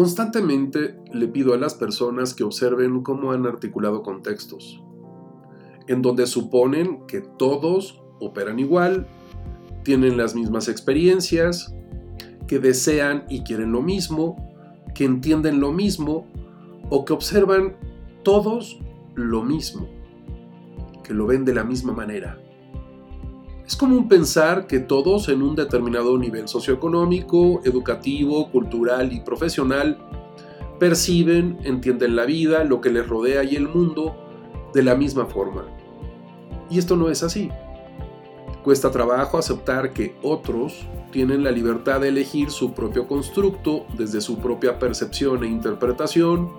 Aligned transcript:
Constantemente 0.00 0.96
le 1.12 1.28
pido 1.28 1.52
a 1.52 1.58
las 1.58 1.74
personas 1.74 2.32
que 2.32 2.42
observen 2.42 3.02
cómo 3.02 3.32
han 3.32 3.44
articulado 3.44 4.02
contextos, 4.02 4.82
en 5.88 6.00
donde 6.00 6.26
suponen 6.26 7.06
que 7.06 7.20
todos 7.20 8.02
operan 8.18 8.58
igual, 8.58 9.06
tienen 9.82 10.16
las 10.16 10.34
mismas 10.34 10.68
experiencias, 10.68 11.74
que 12.48 12.58
desean 12.58 13.26
y 13.28 13.42
quieren 13.42 13.72
lo 13.72 13.82
mismo, 13.82 14.36
que 14.94 15.04
entienden 15.04 15.60
lo 15.60 15.70
mismo 15.70 16.26
o 16.88 17.04
que 17.04 17.12
observan 17.12 17.76
todos 18.22 18.80
lo 19.16 19.42
mismo, 19.42 19.86
que 21.04 21.12
lo 21.12 21.26
ven 21.26 21.44
de 21.44 21.52
la 21.52 21.64
misma 21.64 21.92
manera. 21.92 22.39
Es 23.70 23.76
común 23.76 24.08
pensar 24.08 24.66
que 24.66 24.80
todos 24.80 25.28
en 25.28 25.42
un 25.42 25.54
determinado 25.54 26.18
nivel 26.18 26.48
socioeconómico, 26.48 27.60
educativo, 27.62 28.50
cultural 28.50 29.12
y 29.12 29.20
profesional 29.20 29.96
perciben, 30.80 31.56
entienden 31.62 32.16
la 32.16 32.24
vida, 32.24 32.64
lo 32.64 32.80
que 32.80 32.90
les 32.90 33.06
rodea 33.06 33.44
y 33.44 33.54
el 33.54 33.68
mundo 33.68 34.16
de 34.74 34.82
la 34.82 34.96
misma 34.96 35.26
forma. 35.26 35.66
Y 36.68 36.80
esto 36.80 36.96
no 36.96 37.10
es 37.10 37.22
así. 37.22 37.48
Cuesta 38.64 38.90
trabajo 38.90 39.38
aceptar 39.38 39.92
que 39.92 40.16
otros 40.20 40.88
tienen 41.12 41.44
la 41.44 41.52
libertad 41.52 42.00
de 42.00 42.08
elegir 42.08 42.50
su 42.50 42.72
propio 42.72 43.06
constructo 43.06 43.86
desde 43.96 44.20
su 44.20 44.38
propia 44.38 44.80
percepción 44.80 45.44
e 45.44 45.46
interpretación, 45.46 46.50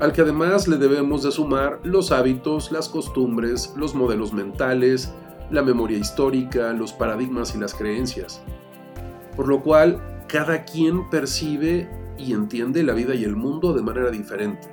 al 0.00 0.12
que 0.12 0.22
además 0.22 0.66
le 0.66 0.78
debemos 0.78 1.24
de 1.24 1.30
sumar 1.30 1.80
los 1.82 2.10
hábitos, 2.10 2.72
las 2.72 2.88
costumbres, 2.88 3.74
los 3.76 3.94
modelos 3.94 4.32
mentales, 4.32 5.12
la 5.50 5.62
memoria 5.62 5.98
histórica, 5.98 6.72
los 6.72 6.92
paradigmas 6.92 7.54
y 7.54 7.58
las 7.58 7.74
creencias. 7.74 8.42
Por 9.36 9.48
lo 9.48 9.62
cual, 9.62 10.24
cada 10.28 10.64
quien 10.64 11.08
percibe 11.10 11.88
y 12.18 12.32
entiende 12.32 12.82
la 12.82 12.92
vida 12.92 13.14
y 13.14 13.24
el 13.24 13.36
mundo 13.36 13.72
de 13.72 13.82
manera 13.82 14.10
diferente. 14.10 14.68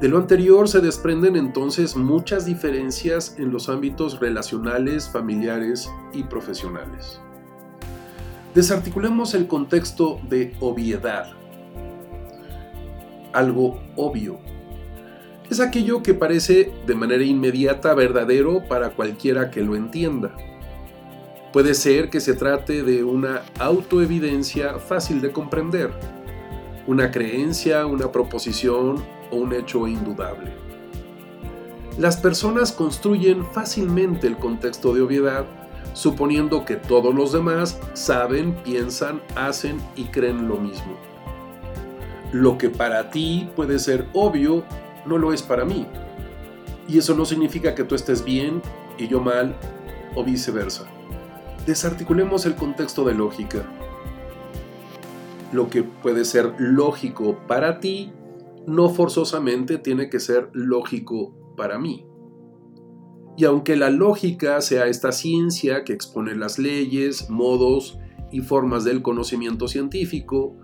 De 0.00 0.08
lo 0.08 0.16
anterior 0.16 0.66
se 0.66 0.80
desprenden 0.80 1.36
entonces 1.36 1.94
muchas 1.94 2.46
diferencias 2.46 3.36
en 3.38 3.52
los 3.52 3.68
ámbitos 3.68 4.18
relacionales, 4.18 5.08
familiares 5.08 5.90
y 6.14 6.22
profesionales. 6.22 7.20
Desarticulemos 8.54 9.34
el 9.34 9.46
contexto 9.46 10.18
de 10.28 10.56
obviedad. 10.60 11.32
Algo 13.32 13.78
obvio. 13.94 14.40
Es 15.50 15.58
aquello 15.58 16.00
que 16.00 16.14
parece 16.14 16.72
de 16.86 16.94
manera 16.94 17.24
inmediata 17.24 17.92
verdadero 17.92 18.62
para 18.68 18.90
cualquiera 18.90 19.50
que 19.50 19.62
lo 19.62 19.74
entienda. 19.74 20.30
Puede 21.52 21.74
ser 21.74 22.08
que 22.08 22.20
se 22.20 22.34
trate 22.34 22.84
de 22.84 23.02
una 23.02 23.42
autoevidencia 23.58 24.78
fácil 24.78 25.20
de 25.20 25.32
comprender, 25.32 25.90
una 26.86 27.10
creencia, 27.10 27.84
una 27.86 28.12
proposición 28.12 29.04
o 29.32 29.36
un 29.36 29.52
hecho 29.52 29.88
indudable. 29.88 30.52
Las 31.98 32.16
personas 32.16 32.70
construyen 32.70 33.44
fácilmente 33.44 34.28
el 34.28 34.36
contexto 34.36 34.94
de 34.94 35.00
obviedad, 35.00 35.46
suponiendo 35.94 36.64
que 36.64 36.76
todos 36.76 37.12
los 37.12 37.32
demás 37.32 37.80
saben, 37.94 38.54
piensan, 38.62 39.20
hacen 39.34 39.78
y 39.96 40.04
creen 40.04 40.46
lo 40.46 40.58
mismo. 40.58 40.96
Lo 42.30 42.56
que 42.56 42.70
para 42.70 43.10
ti 43.10 43.50
puede 43.56 43.80
ser 43.80 44.06
obvio, 44.12 44.62
no 45.06 45.18
lo 45.18 45.32
es 45.32 45.42
para 45.42 45.64
mí. 45.64 45.86
Y 46.88 46.98
eso 46.98 47.14
no 47.14 47.24
significa 47.24 47.74
que 47.74 47.84
tú 47.84 47.94
estés 47.94 48.24
bien 48.24 48.62
y 48.98 49.08
yo 49.08 49.20
mal, 49.20 49.56
o 50.14 50.24
viceversa. 50.24 50.84
Desarticulemos 51.66 52.46
el 52.46 52.54
contexto 52.56 53.04
de 53.04 53.14
lógica. 53.14 53.62
Lo 55.52 55.68
que 55.68 55.82
puede 55.82 56.24
ser 56.24 56.54
lógico 56.58 57.38
para 57.46 57.80
ti 57.80 58.12
no 58.66 58.88
forzosamente 58.90 59.78
tiene 59.78 60.08
que 60.08 60.20
ser 60.20 60.50
lógico 60.52 61.54
para 61.56 61.78
mí. 61.78 62.06
Y 63.36 63.44
aunque 63.44 63.76
la 63.76 63.90
lógica 63.90 64.60
sea 64.60 64.86
esta 64.86 65.12
ciencia 65.12 65.84
que 65.84 65.92
expone 65.92 66.34
las 66.34 66.58
leyes, 66.58 67.30
modos 67.30 67.98
y 68.30 68.40
formas 68.40 68.84
del 68.84 69.02
conocimiento 69.02 69.66
científico, 69.66 70.56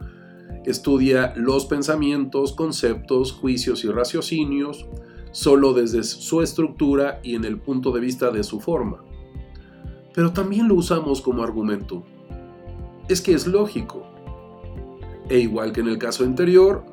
estudia 0.65 1.33
los 1.37 1.67
pensamientos, 1.67 2.53
conceptos, 2.53 3.33
juicios 3.33 3.85
y 3.85 3.89
raciocinios, 3.89 4.87
solo 5.33 5.75
desde 5.75 6.03
su 6.03 6.43
estructura 6.43 7.21
y 7.23 7.35
en 7.35 7.45
el 7.45 7.59
punto 7.59 7.93
de 7.93 8.01
vista 8.01 8.31
de 8.31 8.43
su 8.43 8.61
forma. 8.61 9.05
Pero 10.15 10.33
también 10.33 10.67
lo 10.67 10.75
usamos 10.75 11.21
como 11.21 11.43
argumento. 11.43 12.05
Es 13.09 13.21
que 13.21 13.35
es 13.35 13.47
lógico. 13.47 14.03
E 15.29 15.39
igual 15.39 15.73
que 15.73 15.81
en 15.81 15.89
el 15.89 15.99
caso 15.99 16.25
anterior, 16.25 16.85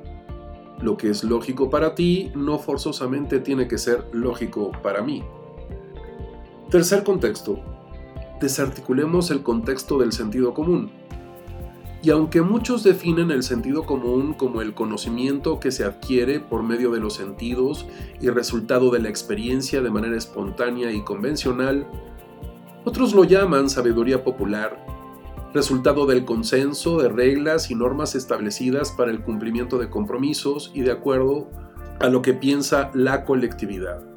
lo 0.82 0.98
que 0.98 1.10
es 1.10 1.24
lógico 1.24 1.70
para 1.70 1.96
ti 1.96 2.32
no 2.36 2.60
forzosamente 2.60 3.40
tiene 3.40 3.68
que 3.68 3.78
ser 3.78 4.06
lógico 4.12 4.72
para 4.84 5.02
mí. 5.02 5.24
Tercer 6.70 7.04
contexto. 7.04 7.60
Desarticulemos 8.42 9.32
el 9.32 9.42
contexto 9.42 9.98
del 9.98 10.12
sentido 10.12 10.54
común. 10.54 10.92
Y 12.04 12.10
aunque 12.10 12.42
muchos 12.42 12.84
definen 12.84 13.32
el 13.32 13.42
sentido 13.42 13.86
común 13.86 14.34
como 14.34 14.62
el 14.62 14.74
conocimiento 14.74 15.60
que 15.60 15.72
se 15.72 15.86
adquiere 15.86 16.40
por 16.40 16.62
medio 16.62 16.92
de 16.92 17.00
los 17.00 17.16
sentidos 17.16 17.88
y 18.22 18.30
resultado 18.30 18.92
de 18.92 19.00
la 19.00 19.10
experiencia 19.10 19.82
de 19.82 19.90
manera 19.90 20.18
espontánea 20.18 20.92
y 20.92 21.02
convencional, 21.02 21.88
otros 22.84 23.14
lo 23.14 23.24
llaman 23.24 23.70
sabiduría 23.70 24.24
popular 24.24 24.94
resultado 25.54 26.08
del 26.08 26.26
consenso 26.26 26.98
de 27.00 27.10
reglas 27.10 27.70
y 27.70 27.76
normas 27.76 28.16
establecidas 28.16 28.92
para 28.92 29.12
el 29.12 29.22
cumplimiento 29.22 29.78
de 29.78 29.90
compromisos 29.90 30.72
y 30.74 30.82
de 30.82 30.92
acuerdo 30.92 31.48
a 32.00 32.10
lo 32.10 32.22
que 32.22 32.34
piensa 32.34 32.90
la 32.94 33.24
colectividad. 33.24 34.13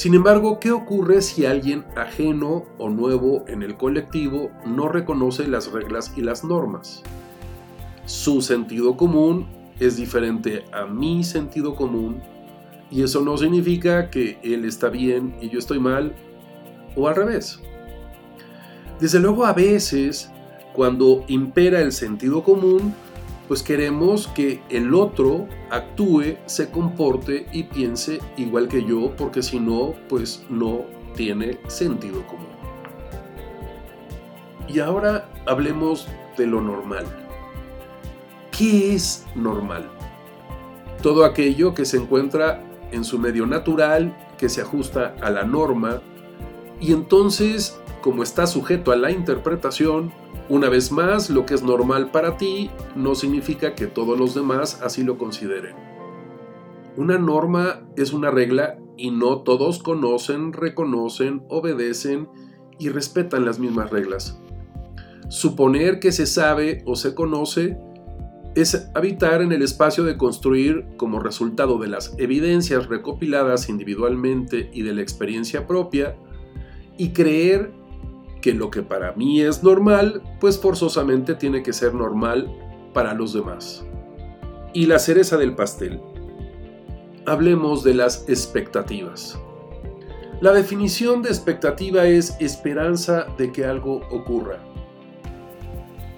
Sin 0.00 0.14
embargo, 0.14 0.60
¿qué 0.60 0.72
ocurre 0.72 1.20
si 1.20 1.44
alguien 1.44 1.84
ajeno 1.94 2.64
o 2.78 2.88
nuevo 2.88 3.44
en 3.48 3.62
el 3.62 3.76
colectivo 3.76 4.50
no 4.64 4.88
reconoce 4.88 5.46
las 5.46 5.70
reglas 5.70 6.14
y 6.16 6.22
las 6.22 6.42
normas? 6.42 7.02
Su 8.06 8.40
sentido 8.40 8.96
común 8.96 9.46
es 9.78 9.98
diferente 9.98 10.64
a 10.72 10.86
mi 10.86 11.22
sentido 11.22 11.74
común 11.74 12.22
y 12.90 13.02
eso 13.02 13.20
no 13.20 13.36
significa 13.36 14.08
que 14.08 14.38
él 14.42 14.64
está 14.64 14.88
bien 14.88 15.36
y 15.42 15.50
yo 15.50 15.58
estoy 15.58 15.78
mal 15.78 16.14
o 16.96 17.06
al 17.06 17.16
revés. 17.16 17.60
Desde 19.00 19.20
luego 19.20 19.44
a 19.44 19.52
veces, 19.52 20.30
cuando 20.72 21.26
impera 21.28 21.78
el 21.82 21.92
sentido 21.92 22.42
común, 22.42 22.94
pues 23.50 23.64
queremos 23.64 24.28
que 24.28 24.62
el 24.68 24.94
otro 24.94 25.48
actúe, 25.70 26.36
se 26.46 26.70
comporte 26.70 27.48
y 27.50 27.64
piense 27.64 28.20
igual 28.36 28.68
que 28.68 28.84
yo, 28.84 29.16
porque 29.16 29.42
si 29.42 29.58
no, 29.58 29.94
pues 30.08 30.44
no 30.48 30.82
tiene 31.16 31.58
sentido 31.66 32.24
común. 32.28 32.46
Y 34.68 34.78
ahora 34.78 35.28
hablemos 35.46 36.06
de 36.38 36.46
lo 36.46 36.60
normal. 36.60 37.04
¿Qué 38.56 38.94
es 38.94 39.26
normal? 39.34 39.90
Todo 41.02 41.24
aquello 41.24 41.74
que 41.74 41.86
se 41.86 41.96
encuentra 41.96 42.62
en 42.92 43.02
su 43.02 43.18
medio 43.18 43.46
natural, 43.46 44.16
que 44.38 44.48
se 44.48 44.60
ajusta 44.60 45.16
a 45.20 45.28
la 45.28 45.42
norma, 45.42 46.00
y 46.80 46.92
entonces 46.92 47.80
como 48.00 48.22
está 48.22 48.46
sujeto 48.46 48.92
a 48.92 48.96
la 48.96 49.10
interpretación, 49.10 50.12
una 50.48 50.68
vez 50.68 50.90
más, 50.90 51.30
lo 51.30 51.46
que 51.46 51.54
es 51.54 51.62
normal 51.62 52.10
para 52.10 52.36
ti 52.36 52.70
no 52.96 53.14
significa 53.14 53.74
que 53.74 53.86
todos 53.86 54.18
los 54.18 54.34
demás 54.34 54.80
así 54.82 55.04
lo 55.04 55.16
consideren. 55.16 55.76
Una 56.96 57.18
norma 57.18 57.82
es 57.96 58.12
una 58.12 58.30
regla 58.30 58.78
y 58.96 59.10
no 59.10 59.42
todos 59.42 59.82
conocen, 59.82 60.52
reconocen, 60.52 61.44
obedecen 61.48 62.28
y 62.78 62.88
respetan 62.88 63.44
las 63.44 63.58
mismas 63.58 63.90
reglas. 63.90 64.40
Suponer 65.28 66.00
que 66.00 66.10
se 66.10 66.26
sabe 66.26 66.82
o 66.86 66.96
se 66.96 67.14
conoce 67.14 67.78
es 68.56 68.90
habitar 68.94 69.42
en 69.42 69.52
el 69.52 69.62
espacio 69.62 70.02
de 70.02 70.16
construir 70.16 70.84
como 70.96 71.20
resultado 71.20 71.78
de 71.78 71.86
las 71.86 72.14
evidencias 72.18 72.88
recopiladas 72.88 73.68
individualmente 73.68 74.70
y 74.72 74.82
de 74.82 74.94
la 74.94 75.02
experiencia 75.02 75.68
propia 75.68 76.16
y 76.98 77.10
creer 77.10 77.72
que 78.40 78.54
lo 78.54 78.70
que 78.70 78.82
para 78.82 79.12
mí 79.12 79.40
es 79.40 79.62
normal, 79.62 80.22
pues 80.40 80.58
forzosamente 80.58 81.34
tiene 81.34 81.62
que 81.62 81.72
ser 81.72 81.94
normal 81.94 82.50
para 82.92 83.14
los 83.14 83.32
demás. 83.32 83.84
Y 84.72 84.86
la 84.86 84.98
cereza 84.98 85.36
del 85.36 85.54
pastel. 85.54 86.00
Hablemos 87.26 87.84
de 87.84 87.94
las 87.94 88.28
expectativas. 88.28 89.38
La 90.40 90.52
definición 90.52 91.22
de 91.22 91.28
expectativa 91.28 92.06
es 92.06 92.36
esperanza 92.40 93.26
de 93.36 93.52
que 93.52 93.66
algo 93.66 94.00
ocurra. 94.10 94.58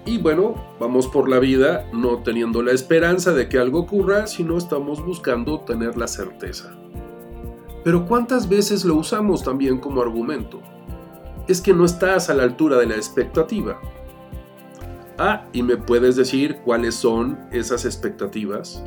Y 0.05 0.17
bueno, 0.17 0.55
vamos 0.79 1.07
por 1.07 1.29
la 1.29 1.39
vida 1.39 1.89
no 1.93 2.23
teniendo 2.23 2.61
la 2.61 2.71
esperanza 2.71 3.33
de 3.33 3.47
que 3.47 3.57
algo 3.57 3.79
ocurra, 3.79 4.27
sino 4.27 4.57
estamos 4.57 5.03
buscando 5.03 5.61
tener 5.61 5.97
la 5.97 6.07
certeza. 6.07 6.75
Pero 7.83 8.05
¿cuántas 8.05 8.47
veces 8.47 8.85
lo 8.85 8.95
usamos 8.95 9.43
también 9.43 9.77
como 9.77 10.01
argumento? 10.01 10.61
Es 11.47 11.61
que 11.61 11.73
no 11.73 11.85
estás 11.85 12.29
a 12.29 12.33
la 12.33 12.43
altura 12.43 12.77
de 12.77 12.87
la 12.87 12.95
expectativa. 12.95 13.79
Ah, 15.17 15.45
y 15.53 15.61
me 15.61 15.77
puedes 15.77 16.15
decir 16.15 16.57
cuáles 16.63 16.95
son 16.95 17.37
esas 17.51 17.85
expectativas. 17.85 18.83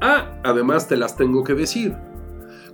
Ah, 0.00 0.38
además 0.44 0.86
te 0.86 0.96
las 0.96 1.16
tengo 1.16 1.42
que 1.42 1.54
decir. 1.54 1.96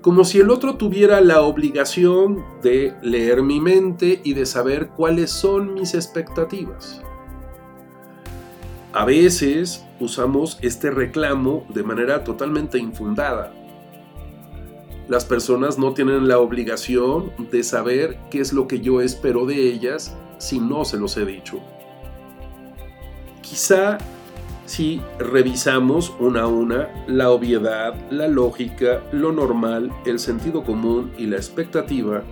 Como 0.02 0.24
si 0.24 0.40
el 0.40 0.50
otro 0.50 0.76
tuviera 0.76 1.22
la 1.22 1.40
obligación 1.40 2.44
de 2.62 2.94
leer 3.00 3.42
mi 3.42 3.60
mente 3.60 4.20
y 4.22 4.34
de 4.34 4.44
saber 4.44 4.88
cuáles 4.88 5.30
son 5.30 5.72
mis 5.72 5.94
expectativas. 5.94 7.00
A 8.92 9.06
veces 9.06 9.84
usamos 9.98 10.58
este 10.60 10.90
reclamo 10.90 11.66
de 11.70 11.82
manera 11.82 12.22
totalmente 12.22 12.78
infundada. 12.78 13.52
Las 15.08 15.24
personas 15.24 15.78
no 15.78 15.92
tienen 15.92 16.28
la 16.28 16.38
obligación 16.38 17.32
de 17.50 17.62
saber 17.62 18.18
qué 18.30 18.40
es 18.40 18.52
lo 18.52 18.66
que 18.66 18.80
yo 18.80 19.00
espero 19.00 19.44
de 19.44 19.68
ellas 19.70 20.16
si 20.38 20.58
no 20.58 20.84
se 20.84 20.96
los 20.96 21.16
he 21.16 21.26
dicho. 21.26 21.60
Quizá 23.42 23.98
si 24.66 25.02
revisamos 25.18 26.14
una 26.18 26.42
a 26.42 26.46
una 26.46 26.88
la 27.06 27.30
obviedad, 27.30 27.94
la 28.10 28.28
lógica, 28.28 29.02
lo 29.12 29.30
normal, 29.30 29.92
el 30.06 30.18
sentido 30.18 30.64
común 30.64 31.12
y 31.18 31.26
la 31.26 31.36
expectativa, 31.36 32.22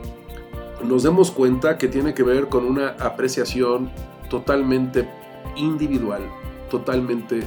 nos 0.83 1.03
demos 1.03 1.31
cuenta 1.31 1.77
que 1.77 1.89
tiene 1.89 2.15
que 2.15 2.23
ver 2.23 2.49
con 2.49 2.65
una 2.65 2.97
apreciación 2.99 3.91
totalmente 4.31 5.09
individual, 5.57 6.23
totalmente 6.71 7.43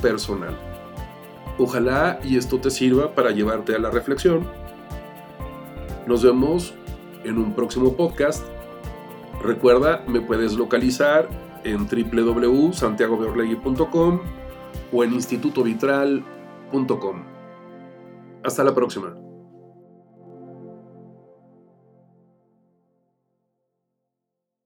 personal. 0.00 0.56
Ojalá 1.58 2.18
y 2.24 2.38
esto 2.38 2.58
te 2.58 2.70
sirva 2.70 3.14
para 3.14 3.30
llevarte 3.30 3.74
a 3.74 3.78
la 3.78 3.90
reflexión. 3.90 4.48
Nos 6.10 6.22
vemos 6.24 6.74
en 7.22 7.38
un 7.38 7.54
próximo 7.54 7.94
podcast. 7.94 8.44
Recuerda, 9.44 10.02
me 10.08 10.20
puedes 10.20 10.54
localizar 10.54 11.28
en 11.62 11.86
www.santiagobeorlegui.com 11.86 14.20
o 14.92 15.04
en 15.04 15.12
institutovitral.com. 15.12 17.22
Hasta 18.42 18.64
la 18.64 18.74
próxima. 18.74 19.29